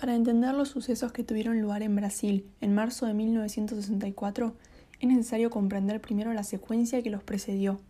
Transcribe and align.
Para 0.00 0.14
entender 0.14 0.54
los 0.54 0.70
sucesos 0.70 1.12
que 1.12 1.24
tuvieron 1.24 1.60
lugar 1.60 1.82
en 1.82 1.94
Brasil 1.94 2.50
en 2.62 2.74
marzo 2.74 3.04
de 3.04 3.12
1964, 3.12 4.56
es 4.98 5.06
necesario 5.06 5.50
comprender 5.50 6.00
primero 6.00 6.32
la 6.32 6.42
secuencia 6.42 7.02
que 7.02 7.10
los 7.10 7.22
precedió. 7.22 7.82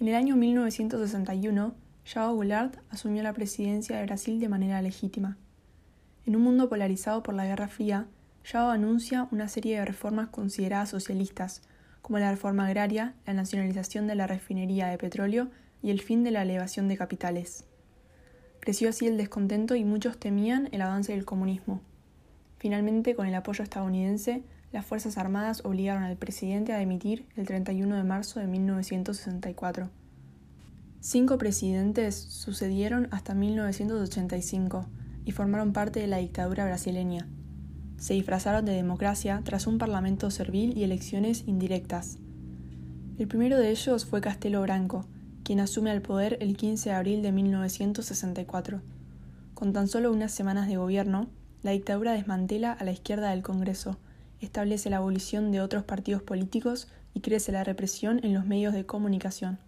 En 0.00 0.08
el 0.08 0.14
año 0.14 0.34
1961, 0.34 1.74
João 2.06 2.34
Goulart 2.34 2.78
asumió 2.88 3.22
la 3.22 3.34
presidencia 3.34 3.98
de 3.98 4.06
Brasil 4.06 4.40
de 4.40 4.48
manera 4.48 4.80
legítima. 4.80 5.36
En 6.24 6.36
un 6.36 6.42
mundo 6.42 6.70
polarizado 6.70 7.22
por 7.22 7.34
la 7.34 7.44
Guerra 7.44 7.68
Fría, 7.68 8.06
João 8.42 8.70
anuncia 8.70 9.28
una 9.30 9.48
serie 9.48 9.78
de 9.78 9.84
reformas 9.84 10.28
consideradas 10.28 10.88
socialistas, 10.88 11.60
como 12.00 12.18
la 12.18 12.30
reforma 12.30 12.66
agraria, 12.66 13.12
la 13.26 13.34
nacionalización 13.34 14.06
de 14.06 14.14
la 14.14 14.26
refinería 14.26 14.86
de 14.86 14.96
petróleo 14.96 15.50
y 15.82 15.90
el 15.90 16.00
fin 16.00 16.24
de 16.24 16.30
la 16.30 16.44
elevación 16.44 16.88
de 16.88 16.96
capitales. 16.96 17.66
Creció 18.64 18.88
así 18.88 19.06
el 19.06 19.18
descontento 19.18 19.74
y 19.74 19.84
muchos 19.84 20.16
temían 20.16 20.70
el 20.72 20.80
avance 20.80 21.12
del 21.12 21.26
comunismo. 21.26 21.82
Finalmente, 22.56 23.14
con 23.14 23.26
el 23.26 23.34
apoyo 23.34 23.62
estadounidense, 23.62 24.42
las 24.72 24.86
Fuerzas 24.86 25.18
Armadas 25.18 25.66
obligaron 25.66 26.02
al 26.02 26.16
presidente 26.16 26.72
a 26.72 26.78
dimitir 26.78 27.26
el 27.36 27.46
31 27.46 27.94
de 27.94 28.04
marzo 28.04 28.40
de 28.40 28.46
1964. 28.46 29.90
Cinco 31.00 31.36
presidentes 31.36 32.14
sucedieron 32.14 33.08
hasta 33.10 33.34
1985 33.34 34.86
y 35.26 35.32
formaron 35.32 35.74
parte 35.74 36.00
de 36.00 36.06
la 36.06 36.16
dictadura 36.16 36.64
brasileña. 36.64 37.28
Se 37.98 38.14
disfrazaron 38.14 38.64
de 38.64 38.72
democracia 38.72 39.42
tras 39.44 39.66
un 39.66 39.76
parlamento 39.76 40.30
servil 40.30 40.74
y 40.74 40.84
elecciones 40.84 41.44
indirectas. 41.46 42.16
El 43.18 43.28
primero 43.28 43.58
de 43.58 43.72
ellos 43.72 44.06
fue 44.06 44.22
Castelo 44.22 44.62
Branco, 44.62 45.04
quien 45.44 45.60
asume 45.60 45.92
el 45.92 46.02
poder 46.02 46.38
el 46.40 46.56
15 46.56 46.88
de 46.88 46.94
abril 46.96 47.22
de 47.22 47.30
1964. 47.30 48.80
Con 49.54 49.72
tan 49.72 49.86
solo 49.86 50.10
unas 50.10 50.32
semanas 50.32 50.66
de 50.66 50.76
gobierno, 50.76 51.28
la 51.62 51.70
dictadura 51.70 52.12
desmantela 52.12 52.72
a 52.72 52.82
la 52.84 52.92
izquierda 52.92 53.30
del 53.30 53.42
Congreso, 53.42 53.98
establece 54.40 54.90
la 54.90 54.96
abolición 54.96 55.52
de 55.52 55.60
otros 55.60 55.84
partidos 55.84 56.22
políticos 56.22 56.88
y 57.12 57.20
crece 57.20 57.52
la 57.52 57.62
represión 57.62 58.20
en 58.24 58.34
los 58.34 58.46
medios 58.46 58.74
de 58.74 58.86
comunicación. 58.86 59.58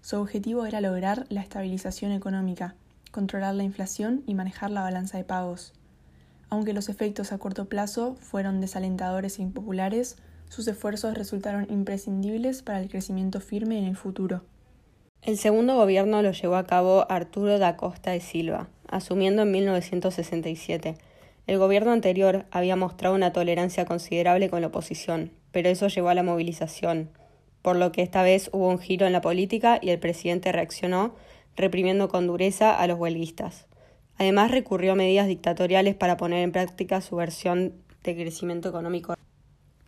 Su 0.00 0.16
objetivo 0.16 0.64
era 0.66 0.80
lograr 0.80 1.26
la 1.28 1.40
estabilización 1.40 2.12
económica, 2.12 2.74
controlar 3.10 3.54
la 3.54 3.64
inflación 3.64 4.22
y 4.26 4.34
manejar 4.34 4.70
la 4.70 4.82
balanza 4.82 5.18
de 5.18 5.24
pagos. 5.24 5.72
Aunque 6.50 6.72
los 6.72 6.88
efectos 6.88 7.32
a 7.32 7.38
corto 7.38 7.68
plazo 7.68 8.16
fueron 8.20 8.60
desalentadores 8.60 9.38
e 9.38 9.42
impopulares, 9.42 10.16
sus 10.48 10.68
esfuerzos 10.68 11.14
resultaron 11.14 11.66
imprescindibles 11.70 12.62
para 12.62 12.80
el 12.80 12.88
crecimiento 12.88 13.40
firme 13.40 13.78
en 13.78 13.84
el 13.84 13.96
futuro. 13.96 14.44
El 15.24 15.38
segundo 15.38 15.74
gobierno 15.74 16.20
lo 16.20 16.32
llevó 16.32 16.56
a 16.56 16.66
cabo 16.66 17.06
Arturo 17.08 17.58
da 17.58 17.78
Costa 17.78 18.10
de 18.10 18.20
Silva, 18.20 18.68
asumiendo 18.88 19.40
en 19.40 19.52
1967. 19.52 20.96
El 21.46 21.56
gobierno 21.56 21.92
anterior 21.92 22.44
había 22.50 22.76
mostrado 22.76 23.14
una 23.14 23.32
tolerancia 23.32 23.86
considerable 23.86 24.50
con 24.50 24.60
la 24.60 24.66
oposición, 24.66 25.30
pero 25.50 25.70
eso 25.70 25.88
llevó 25.88 26.10
a 26.10 26.14
la 26.14 26.22
movilización, 26.22 27.08
por 27.62 27.76
lo 27.76 27.90
que 27.90 28.02
esta 28.02 28.22
vez 28.22 28.50
hubo 28.52 28.68
un 28.68 28.78
giro 28.78 29.06
en 29.06 29.14
la 29.14 29.22
política 29.22 29.78
y 29.80 29.88
el 29.88 29.98
presidente 29.98 30.52
reaccionó 30.52 31.14
reprimiendo 31.56 32.10
con 32.10 32.26
dureza 32.26 32.78
a 32.78 32.86
los 32.86 32.98
huelguistas. 32.98 33.66
Además 34.18 34.50
recurrió 34.50 34.92
a 34.92 34.96
medidas 34.96 35.26
dictatoriales 35.26 35.94
para 35.94 36.18
poner 36.18 36.44
en 36.44 36.52
práctica 36.52 37.00
su 37.00 37.16
versión 37.16 37.72
de 38.02 38.14
crecimiento 38.14 38.68
económico. 38.68 39.14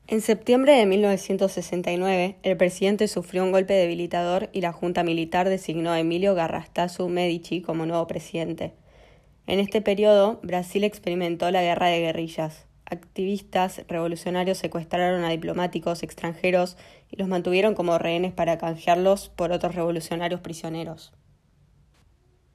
En 0.09 0.21
septiembre 0.21 0.75
de 0.75 0.87
1969, 0.87 2.37
el 2.45 2.57
presidente 2.57 3.09
sufrió 3.09 3.43
un 3.43 3.51
golpe 3.51 3.75
debilitador 3.75 4.51
y 4.53 4.61
la 4.61 4.73
Junta 4.73 5.03
Militar 5.03 5.49
designó 5.49 5.91
a 5.91 5.99
Emilio 5.99 6.37
Garrastazu 6.37 7.09
Medici 7.09 7.61
como 7.61 7.87
nuevo 7.87 8.07
presidente. 8.07 8.73
En 9.49 9.59
este 9.59 9.81
periodo, 9.81 10.39
Brasil 10.45 10.85
experimentó 10.85 11.51
la 11.51 11.63
guerra 11.63 11.89
de 11.89 11.99
guerrillas. 11.99 12.67
Activistas 12.85 13.83
revolucionarios 13.89 14.59
secuestraron 14.59 15.25
a 15.25 15.31
diplomáticos 15.31 16.05
extranjeros 16.05 16.77
y 17.11 17.17
los 17.17 17.27
mantuvieron 17.27 17.75
como 17.75 17.99
rehenes 17.99 18.33
para 18.33 18.59
canjearlos 18.59 19.29
por 19.31 19.51
otros 19.51 19.75
revolucionarios 19.75 20.41
prisioneros. 20.41 21.15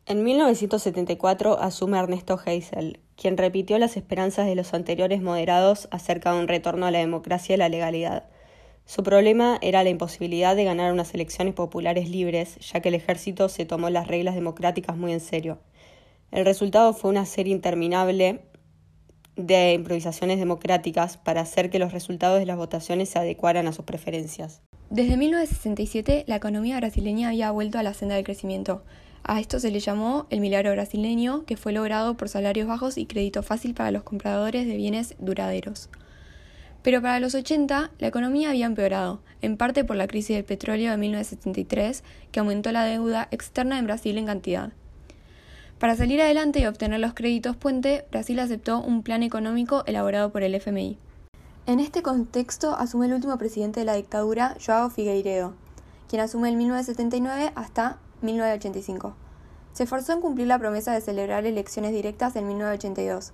En 0.06 0.24
1974 0.24 1.60
asume 1.60 2.00
Ernesto 2.00 2.38
Geisel, 2.38 3.02
quien 3.22 3.38
repitió 3.38 3.78
las 3.78 3.98
esperanzas 3.98 4.48
de 4.48 4.56
los 4.56 4.74
anteriores 4.74 5.22
moderados 5.22 5.88
acerca 5.92 6.34
de 6.34 6.40
un 6.40 6.48
retorno 6.48 6.88
a 6.88 6.92
la 6.92 6.98
democracia 6.98 7.54
y 7.54 7.58
la 7.60 7.70
legalidad. 7.70 8.24
Su 8.88 9.04
problema 9.04 9.60
era 9.62 9.84
la 9.84 9.92
imposibilidad 9.92 10.56
de 10.56 10.64
ganar 10.64 10.92
unas 10.92 11.14
elecciones 11.14 11.54
populares 11.54 12.10
libres, 12.10 12.56
ya 12.56 12.80
que 12.80 12.90
el 12.90 12.96
ejército 12.96 13.48
se 13.48 13.64
tomó 13.64 13.92
las 13.92 14.08
reglas 14.08 14.34
democráticas 14.34 14.98
muy 14.98 15.14
en 15.14 15.20
serio. 15.20 15.60
El 16.32 16.46
resultado 16.46 16.94
fue 16.94 17.12
una 17.12 17.28
serie 17.28 17.54
interminable 17.54 18.42
de 19.36 19.74
improvisaciones 19.74 20.40
democráticas 20.40 21.18
para 21.18 21.42
hacer 21.42 21.70
que 21.70 21.78
los 21.78 21.94
resultados 21.94 22.40
de 22.40 22.48
las 22.48 22.58
votaciones 22.58 23.10
se 23.10 23.20
adecuaran 23.20 23.68
a 23.68 23.72
sus 23.72 23.86
preferencias. 23.86 24.64
Desde 24.90 25.16
1967, 25.16 26.24
la 26.26 26.38
economía 26.38 26.78
brasileña 26.78 27.28
había 27.28 27.52
vuelto 27.52 27.78
a 27.78 27.84
la 27.84 27.94
senda 27.94 28.16
del 28.16 28.24
crecimiento. 28.24 28.84
A 29.24 29.40
esto 29.40 29.60
se 29.60 29.72
le 29.72 29.80
llamó 29.80 30.26
el 30.30 30.42
milagro 30.42 30.72
brasileño, 30.72 31.46
que 31.46 31.58
fue 31.58 31.74
logrado 31.74 32.18
por 32.18 32.28
salarios 32.28 32.68
bajos 32.68 32.98
y 32.98 33.06
crédito 33.06 33.44
fácil 33.44 33.74
para 33.74 33.92
los 33.92 34.04
compradores 34.04 34.66
de 34.66 34.76
bienes 34.76 35.16
duraderos. 35.20 35.90
Pero 36.82 37.02
para 37.02 37.20
los 37.20 37.36
80, 37.36 37.92
la 38.00 38.08
economía 38.08 38.50
había 38.50 38.66
empeorado, 38.66 39.22
en 39.42 39.58
parte 39.58 39.84
por 39.84 39.96
la 39.96 40.08
crisis 40.08 40.36
del 40.36 40.46
petróleo 40.46 40.90
de 40.90 40.98
1973, 40.98 42.04
que 42.32 42.40
aumentó 42.40 42.72
la 42.72 42.86
deuda 42.86 43.28
externa 43.30 43.78
en 43.78 43.86
Brasil 43.86 44.18
en 44.18 44.26
cantidad. 44.26 44.72
Para 45.78 45.96
salir 45.96 46.22
adelante 46.22 46.60
y 46.60 46.66
obtener 46.66 47.00
los 47.00 47.14
créditos 47.14 47.56
puente, 47.56 48.06
Brasil 48.12 48.40
aceptó 48.40 48.82
un 48.82 49.04
plan 49.04 49.22
económico 49.22 49.84
elaborado 49.86 50.32
por 50.32 50.42
el 50.42 50.56
FMI. 50.56 50.98
En 51.68 51.80
este 51.80 52.02
contexto 52.02 52.76
asume 52.76 53.06
el 53.06 53.14
último 53.14 53.38
presidente 53.38 53.80
de 53.80 53.86
la 53.86 53.94
dictadura, 53.94 54.56
Joao 54.64 54.90
Figueiredo, 54.90 55.54
quien 56.10 56.22
asume 56.22 56.50
en 56.50 56.58
1979 56.58 57.52
hasta 57.56 58.00
1985. 58.22 59.14
Se 59.74 59.84
esforzó 59.84 60.14
en 60.14 60.22
cumplir 60.22 60.48
la 60.48 60.60
promesa 60.60 60.94
de 60.94 61.02
celebrar 61.02 61.46
elecciones 61.46 61.92
directas 61.92 62.36
en 62.36 62.48
1982. 62.48 63.34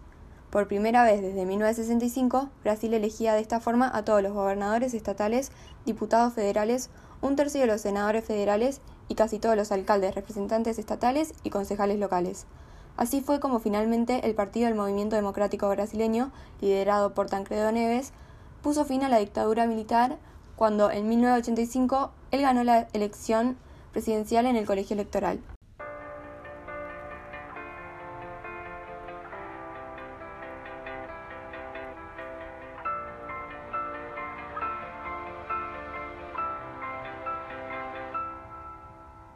Por 0.50 0.68
primera 0.68 1.04
vez 1.04 1.22
desde 1.22 1.46
1965, 1.46 2.50
Brasil 2.64 2.94
elegía 2.94 3.34
de 3.34 3.42
esta 3.42 3.60
forma 3.60 3.92
a 3.94 4.06
todos 4.06 4.22
los 4.24 4.34
gobernadores 4.34 4.94
estatales, 4.94 5.52
diputados 5.86 6.34
federales, 6.34 6.90
un 7.22 7.36
tercio 7.36 7.62
de 7.62 7.68
los 7.68 7.82
senadores 7.82 8.24
federales 8.24 8.82
y 9.08 9.16
casi 9.16 9.40
todos 9.40 9.56
los 9.56 9.72
alcaldes, 9.72 10.16
representantes 10.16 10.80
estatales 10.80 11.34
y 11.44 11.50
concejales 11.50 12.00
locales. 12.00 12.46
Así 12.96 13.22
fue 13.22 13.40
como 13.40 13.60
finalmente 13.60 14.26
el 14.26 14.36
Partido 14.36 14.68
del 14.68 14.76
Movimiento 14.76 15.16
Democrático 15.16 15.70
Brasileño, 15.70 16.32
liderado 16.62 17.14
por 17.14 17.28
Tancredo 17.28 17.72
Neves, 17.72 18.14
puso 18.62 18.86
fin 18.86 19.04
a 19.04 19.10
la 19.10 19.20
dictadura 19.20 19.68
militar 19.68 20.18
cuando 20.56 20.90
en 20.92 21.08
1985 21.08 22.12
él 22.32 22.42
ganó 22.42 22.64
la 22.64 22.88
elección 22.94 23.58
presidencial 23.98 24.46
en 24.46 24.56
el 24.58 24.68
colegio 24.68 24.94
electoral. 24.94 25.40